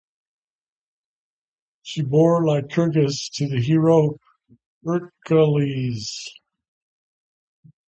[1.83, 4.17] She bore Lycurgus to the hero
[4.83, 6.09] Heracles.